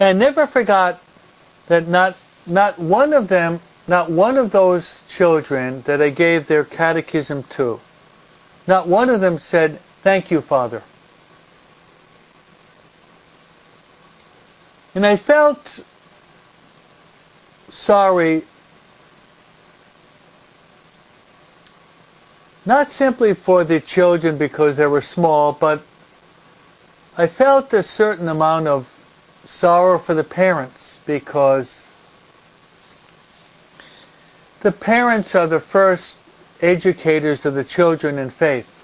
[0.00, 0.98] And I never forgot
[1.66, 2.16] that not,
[2.46, 7.78] not one of them, not one of those children that I gave their catechism to,
[8.66, 10.82] not one of them said, thank you, Father.
[14.94, 15.80] And I felt
[17.68, 18.42] sorry
[22.68, 25.80] Not simply for the children because they were small, but
[27.16, 28.94] I felt a certain amount of
[29.46, 31.88] sorrow for the parents because
[34.60, 36.18] the parents are the first
[36.60, 38.77] educators of the children in faith.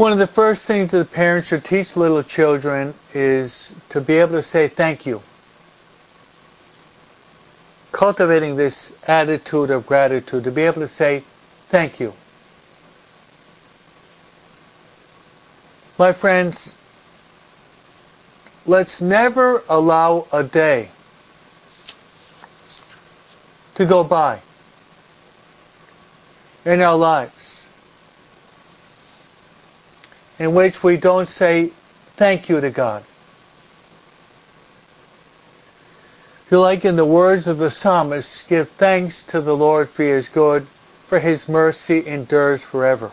[0.00, 4.14] One of the first things that the parents should teach little children is to be
[4.14, 5.20] able to say thank you
[7.92, 11.22] cultivating this attitude of gratitude, to be able to say,
[11.68, 12.14] thank you.
[15.98, 16.74] My friends,
[18.64, 20.88] let's never allow a day
[23.74, 24.40] to go by
[26.64, 27.59] in our lives
[30.40, 31.70] in which we don't say
[32.14, 33.04] thank you to God.
[36.50, 40.28] you like in the words of the psalmist, give thanks to the Lord for his
[40.28, 40.66] good,
[41.06, 43.12] for his mercy endures forever.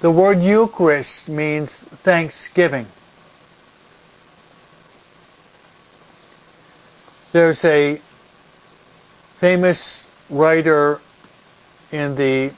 [0.00, 2.86] The word Eucharist means thanksgiving.
[7.32, 8.00] There's a
[9.36, 11.00] famous writer
[11.92, 12.50] in the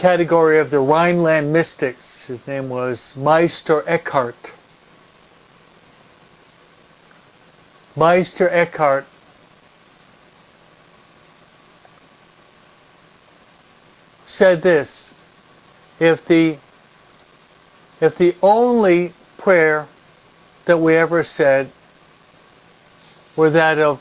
[0.00, 2.24] category of the Rhineland mystics.
[2.24, 4.34] His name was Meister Eckhart.
[7.94, 9.04] Meister Eckhart.
[14.24, 15.12] Said this,
[15.98, 16.56] if the
[18.00, 19.86] if the only prayer
[20.64, 21.70] that we ever said
[23.36, 24.00] were that of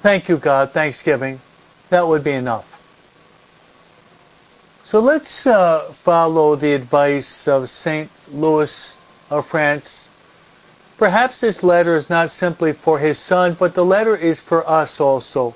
[0.00, 1.40] thank you God, thanksgiving,
[1.90, 2.70] that would be enough.
[4.84, 8.10] So let's uh, follow the advice of St.
[8.30, 8.96] Louis
[9.30, 10.08] of France.
[10.98, 15.00] Perhaps this letter is not simply for his son, but the letter is for us
[15.00, 15.54] also.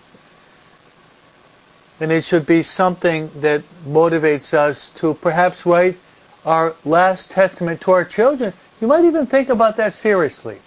[2.01, 5.99] And it should be something that motivates us to perhaps write
[6.45, 8.53] our last testament to our children.
[8.81, 10.59] You might even think about that seriously.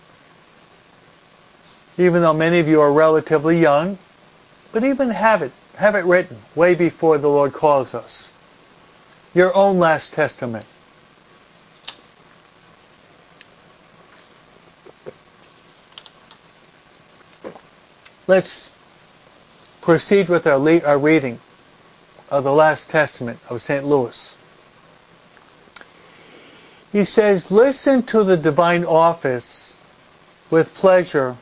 [1.98, 3.98] Even though many of you are relatively young,
[4.72, 8.32] but even have it, have it written way before the Lord calls us.
[9.34, 10.66] Your own last testament.
[18.28, 18.70] Let's
[19.82, 21.40] proceed with our, le- our reading
[22.30, 23.84] of the last testament of St.
[23.84, 24.36] Louis.
[26.92, 29.76] He says, listen to the divine office
[30.50, 31.36] with pleasure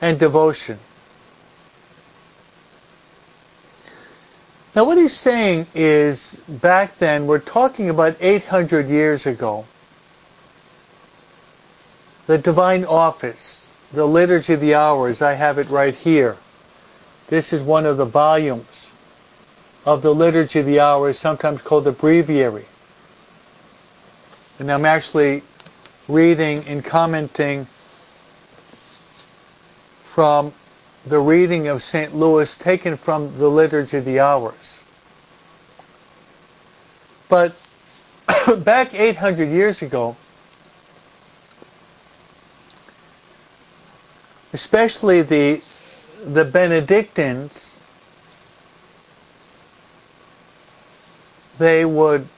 [0.00, 0.78] and devotion.
[4.74, 9.66] Now what he's saying is, back then, we're talking about 800 years ago,
[12.26, 16.36] the divine office, the liturgy of the hours, I have it right here.
[17.28, 18.92] This is one of the volumes
[19.86, 22.64] of the liturgy of the hours, sometimes called the breviary.
[24.58, 25.42] And I'm actually
[26.08, 27.66] reading and commenting
[30.14, 30.52] from
[31.06, 32.14] the reading of St.
[32.14, 34.80] Louis taken from the Liturgy of the Hours.
[37.28, 37.56] But
[38.58, 40.14] back 800 years ago,
[44.52, 45.60] especially the
[46.24, 47.76] the Benedictines,
[51.58, 52.28] they would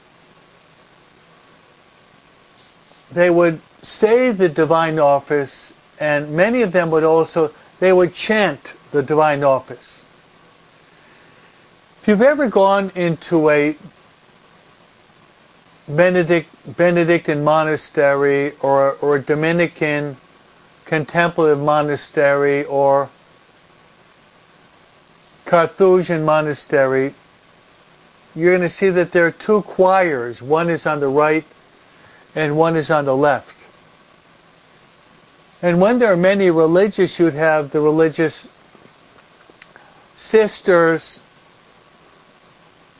[3.12, 8.72] they would say the divine office, and many of them would also they would chant
[8.90, 10.02] the divine office.
[12.02, 13.76] If you've ever gone into a
[15.88, 20.16] Benedict, Benedictine monastery or, or a Dominican
[20.84, 23.08] contemplative monastery or
[25.44, 27.14] Carthusian monastery,
[28.34, 30.42] you're going to see that there are two choirs.
[30.42, 31.44] One is on the right
[32.34, 33.55] and one is on the left.
[35.62, 38.46] And when there are many religious, you'd have the religious
[40.16, 41.20] sisters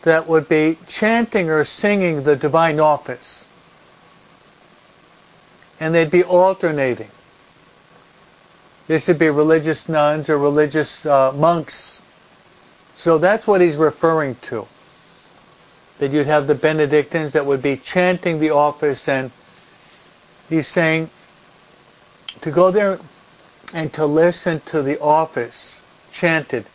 [0.02, 3.44] that would be chanting or singing the divine office.
[5.80, 7.10] And they'd be alternating.
[8.86, 12.00] This would be religious nuns or religious uh, monks.
[12.94, 14.66] So that's what he's referring to.
[15.98, 19.30] That you'd have the Benedictines that would be chanting the office and
[20.48, 21.10] he's saying
[22.42, 22.98] to go there
[23.74, 25.82] and to listen to the office
[26.12, 26.66] chanted.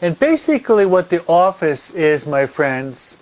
[0.00, 3.16] And basically what the office is, my friends,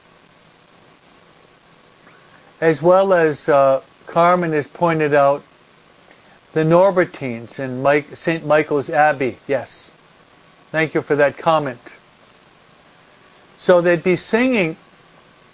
[2.61, 5.43] as well as uh, Carmen has pointed out,
[6.53, 8.45] the Norbertines in Mike, St.
[8.45, 9.39] Michael's Abbey.
[9.47, 9.91] Yes.
[10.71, 11.81] Thank you for that comment.
[13.59, 14.77] So they'd be singing,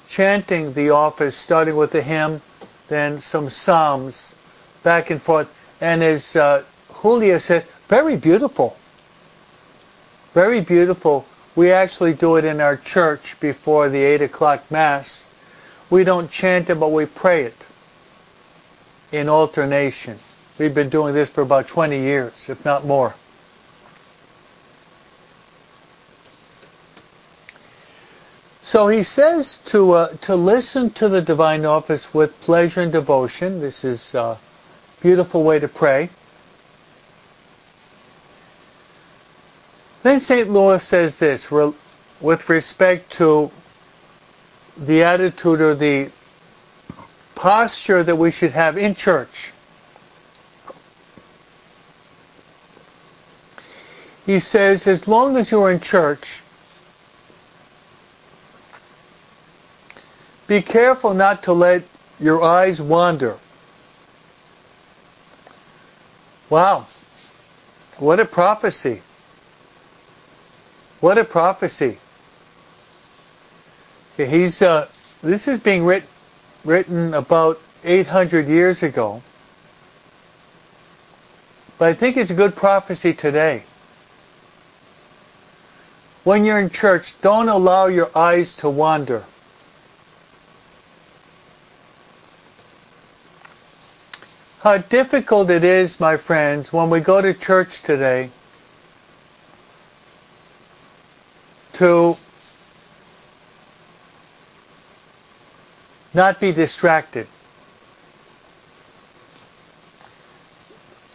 [0.08, 2.40] chanting the office, starting with a hymn,
[2.88, 4.34] then some psalms,
[4.82, 5.52] back and forth.
[5.80, 6.64] And as uh,
[7.02, 8.76] Julia said, very beautiful.
[10.34, 11.26] Very beautiful.
[11.56, 15.24] We actually do it in our church before the 8 o'clock Mass.
[15.90, 17.56] We don't chant it, but we pray it
[19.10, 20.18] in alternation.
[20.58, 23.14] We've been doing this for about 20 years, if not more.
[28.60, 33.62] So he says to uh, to listen to the divine office with pleasure and devotion.
[33.62, 34.36] This is a
[35.00, 36.10] beautiful way to pray.
[40.02, 40.48] Then St.
[40.48, 43.50] Louis says this with respect to
[44.76, 46.10] the attitude or the
[47.34, 49.52] posture that we should have in church.
[54.26, 56.42] He says, as long as you're in church,
[60.46, 61.82] be careful not to let
[62.20, 63.38] your eyes wander.
[66.50, 66.86] Wow.
[67.98, 69.02] What a prophecy.
[71.00, 71.98] What a prophecy.
[74.14, 74.88] Okay, he's, uh,
[75.22, 76.08] this is being writ-
[76.64, 79.22] written about 800 years ago.
[81.78, 83.62] But I think it's a good prophecy today.
[86.24, 89.24] When you're in church, don't allow your eyes to wander.
[94.60, 98.30] How difficult it is, my friends, when we go to church today
[101.74, 102.16] to
[106.12, 107.28] not be distracted.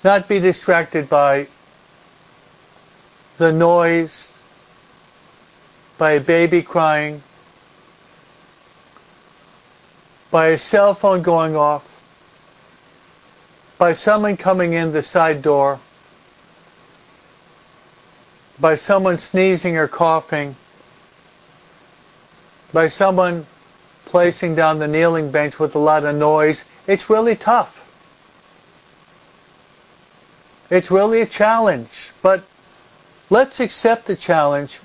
[0.05, 1.47] Not be distracted by
[3.37, 4.37] the noise,
[5.97, 7.21] by a baby crying,
[10.31, 11.92] by a cell phone going off,
[13.83, 15.77] by someone coming in the side door,
[18.57, 20.55] by someone sneezing or coughing,
[22.71, 23.45] by someone
[24.05, 27.83] placing down the kneeling bench with a lot of noise, it's really tough.
[30.69, 32.45] It's really a challenge, but
[33.29, 34.79] let's accept the challenge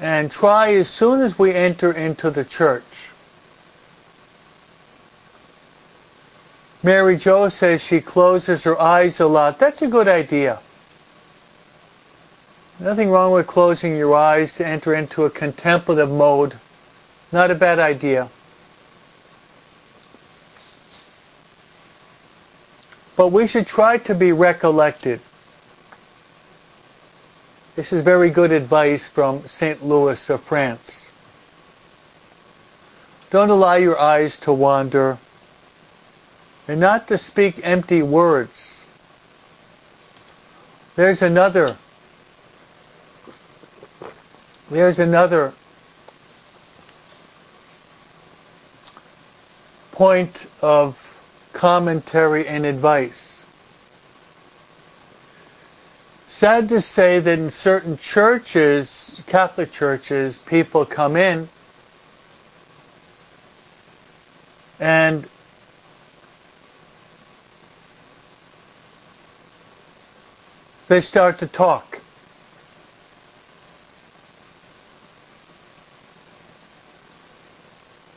[0.00, 3.09] and try as soon as we enter into the church.
[6.82, 9.58] Mary Jo says she closes her eyes a lot.
[9.58, 10.60] That's a good idea.
[12.78, 16.54] Nothing wrong with closing your eyes to enter into a contemplative mode.
[17.30, 18.30] Not a bad idea.
[23.16, 25.20] But we should try to be recollected.
[27.76, 29.84] This is very good advice from St.
[29.84, 31.10] Louis of France.
[33.28, 35.18] Don't allow your eyes to wander
[36.70, 38.84] and not to speak empty words.
[40.94, 41.76] There's another
[44.70, 45.52] there's another
[49.90, 50.96] point of
[51.52, 53.44] commentary and advice.
[56.28, 61.48] Sad to say that in certain churches, Catholic churches, people come in
[64.78, 65.28] and
[70.90, 72.00] they start to talk.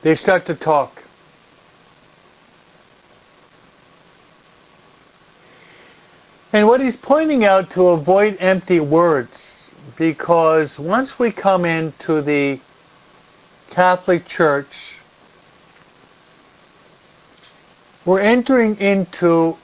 [0.01, 1.03] They start to talk.
[6.51, 12.59] And what he's pointing out to avoid empty words, because once we come into the
[13.69, 14.97] Catholic Church,
[18.03, 19.57] we're entering into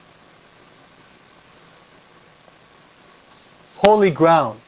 [4.00, 4.62] holy ground.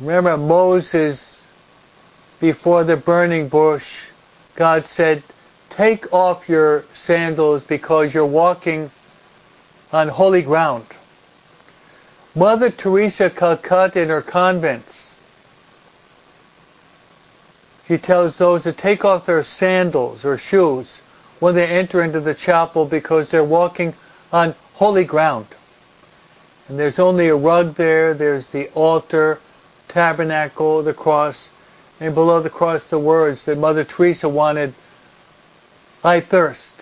[0.00, 1.46] Remember Moses
[2.40, 4.06] before the burning bush,
[4.56, 5.22] God said,
[5.70, 8.90] take off your sandals because you're walking
[9.92, 10.84] on holy ground.
[12.34, 15.14] Mother Teresa Calcutta in her convents,
[17.86, 21.02] she tells those to take off their sandals or shoes
[21.38, 23.94] when they enter into the chapel because they're walking
[24.32, 25.46] on holy ground.
[26.68, 29.40] And there's only a rug there, there's the altar,
[29.88, 31.50] tabernacle, the cross,
[32.00, 34.74] and below the cross the words that Mother Teresa wanted,
[36.04, 36.74] I thirst.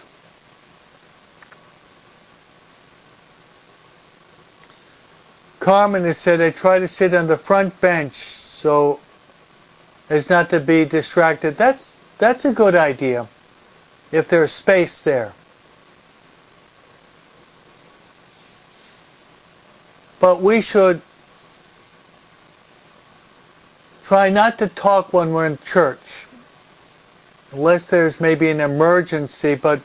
[5.60, 8.98] Carmen has said, I try to sit on the front bench so
[10.08, 11.56] as not to be distracted.
[11.56, 13.28] That's, that's a good idea
[14.10, 15.32] if there's space there.
[20.20, 21.02] But we should
[24.10, 26.26] Try not to talk when we're in church,
[27.52, 29.80] unless there's maybe an emergency, but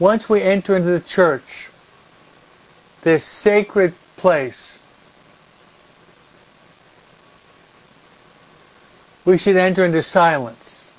[0.00, 1.70] once we enter into the church,
[3.02, 4.80] this sacred place,
[9.24, 10.90] we should enter into silence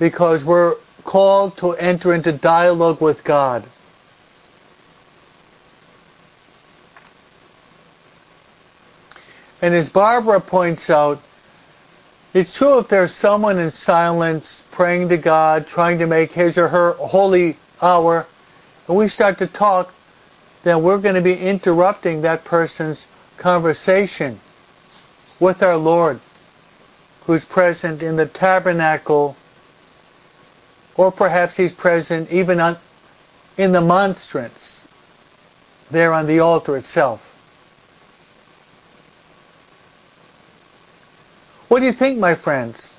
[0.00, 0.74] because we're
[1.04, 3.62] called to enter into dialogue with God.
[9.62, 11.20] And as Barbara points out,
[12.32, 16.68] it's true if there's someone in silence praying to God, trying to make his or
[16.68, 18.26] her holy hour,
[18.86, 19.92] and we start to talk,
[20.62, 23.06] then we're going to be interrupting that person's
[23.36, 24.40] conversation
[25.40, 26.20] with our Lord,
[27.24, 29.36] who's present in the tabernacle,
[30.96, 32.76] or perhaps he's present even on,
[33.56, 34.86] in the monstrance,
[35.90, 37.29] there on the altar itself.
[41.70, 42.96] What do you think, my friends?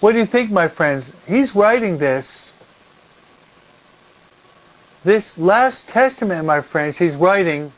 [0.00, 1.12] What do you think, my friends?
[1.28, 2.52] He's writing this.
[5.04, 7.70] This last testament, my friends, he's writing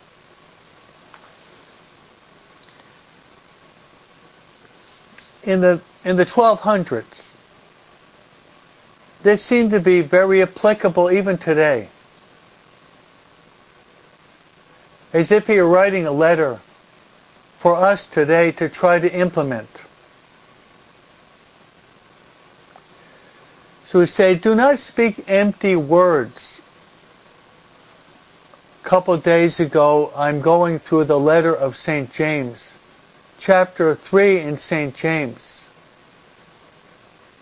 [5.43, 7.33] in the in the 1200s.
[9.23, 11.91] They seem to be very applicable even today.
[15.13, 16.61] As if he were writing a letter
[17.65, 19.71] for us today to try to implement.
[23.85, 26.61] So we say, do not speak empty words.
[28.85, 32.13] a couple days ago, I'm going through the letter of St.
[32.13, 32.77] James.
[33.39, 34.95] Chapter 3 in St.
[34.95, 35.71] James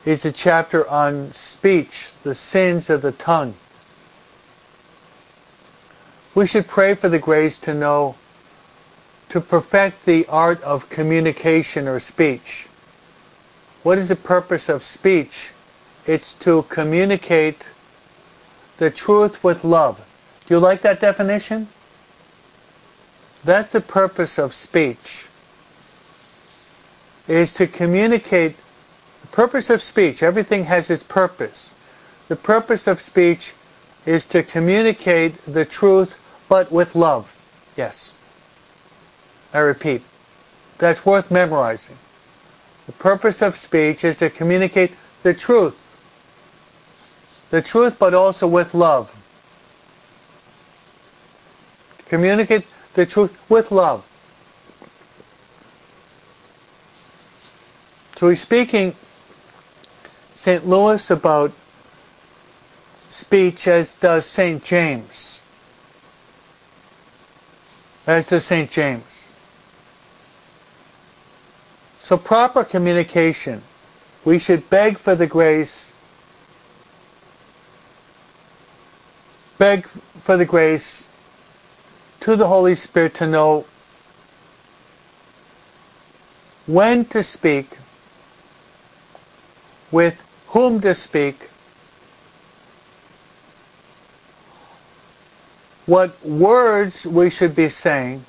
[0.05, 3.55] is a chapter on speech, the sins of the tongue.
[6.33, 8.15] We should pray for the grace to know,
[9.33, 12.67] to perfect the art of communication or speech.
[13.83, 15.49] What is the purpose of speech?
[16.07, 17.67] It's to communicate
[18.77, 19.97] the truth with love.
[20.45, 21.69] Do you like that definition?
[23.43, 25.27] That's the purpose of speech.
[27.27, 28.55] Is to communicate
[29.23, 30.23] the purpose of speech.
[30.23, 31.73] Everything has its purpose.
[32.29, 33.55] The purpose of speech
[34.05, 36.19] is to communicate the truth
[36.51, 37.35] but with love.
[37.79, 38.13] Yes.
[39.53, 40.03] I repeat.
[40.79, 41.97] That's worth memorizing.
[42.87, 44.93] The purpose of speech is to communicate
[45.23, 45.79] the truth.
[47.51, 49.15] The truth but also with love.
[52.07, 54.05] Communicate the truth with love.
[58.17, 58.95] So he's speaking
[60.35, 60.67] St.
[60.67, 61.53] Louis about
[63.09, 64.63] speech as does St.
[64.65, 65.41] James
[68.07, 68.71] as does St.
[68.71, 69.22] James.
[72.03, 73.63] So proper communication,
[74.25, 75.93] we should beg for the grace,
[79.57, 79.87] beg
[80.23, 81.07] for the grace
[82.23, 83.67] to the Holy Spirit to know
[86.67, 87.69] when to speak,
[89.93, 91.49] with whom to speak,
[95.87, 98.25] what words we should be saying,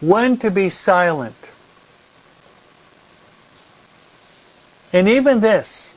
[0.00, 1.36] when to be silent.
[4.92, 5.92] And even this,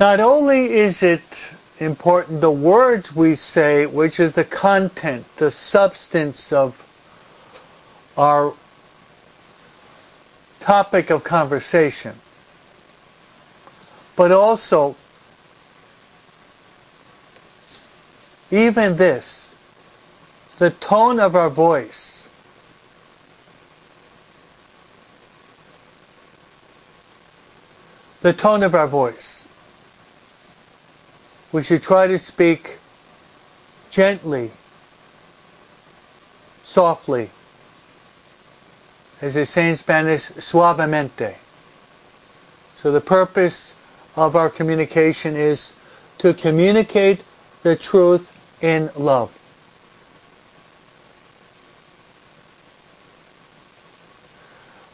[0.00, 1.22] not only is it
[1.78, 6.84] important the words we say, which is the content, the substance of
[8.16, 8.54] our
[10.60, 12.14] topic of conversation,
[14.16, 14.96] but also
[18.50, 19.51] even this,
[20.62, 22.22] the tone of our voice,
[28.20, 29.44] the tone of our voice.
[31.50, 32.78] We should try to speak
[33.90, 34.52] gently,
[36.62, 37.28] softly,
[39.20, 41.34] as they say in Spanish, suavemente.
[42.76, 43.74] So the purpose
[44.14, 45.72] of our communication is
[46.18, 47.24] to communicate
[47.64, 49.36] the truth in love.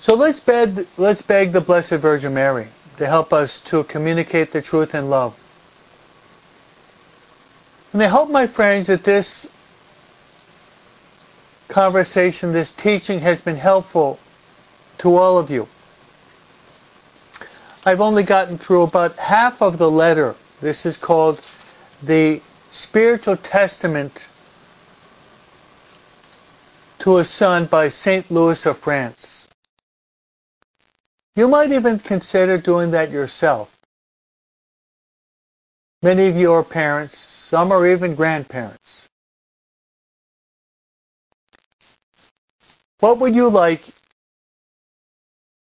[0.09, 4.63] So let's beg, let's beg the Blessed Virgin Mary to help us to communicate the
[4.63, 5.39] truth in love.
[7.93, 9.47] And I hope, my friends, that this
[11.69, 14.19] conversation, this teaching has been helpful
[14.97, 15.69] to all of you.
[17.85, 20.37] I've only gotten through about half of the letter.
[20.63, 21.39] This is called
[22.03, 22.41] the
[22.71, 24.25] spiritual testament
[27.01, 28.31] to a son by St.
[28.31, 29.38] Louis of France.
[31.37, 33.77] You might even consider doing that yourself.
[36.03, 39.09] Many of you are parents, some are even grandparents.
[43.01, 43.83] What would you like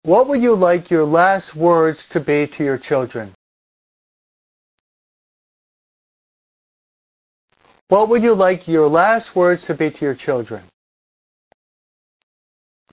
[0.04, 3.32] what would you like your last words to be to your children?
[7.88, 10.62] What would you like your last words to be to your children?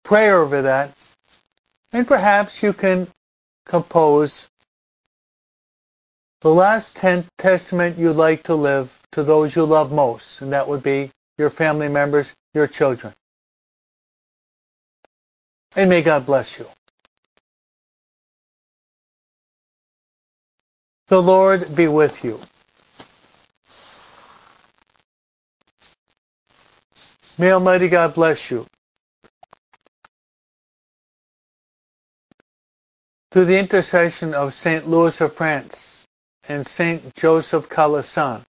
[0.03, 0.93] Pray over that.
[1.93, 3.07] And perhaps you can
[3.65, 4.49] compose
[6.41, 10.67] the last ten testament you'd like to live to those you love most, and that
[10.67, 13.13] would be your family members, your children.
[15.75, 16.65] And may God bless you.
[21.07, 22.39] The Lord be with you.
[27.37, 28.65] May Almighty God bless you.
[33.31, 36.05] Through the intercession of Saint Louis of France
[36.49, 38.43] and Saint Joseph Calasanz.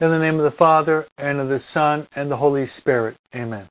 [0.00, 3.16] In the name of the Father, and of the Son, and the Holy Spirit.
[3.34, 3.68] Amen.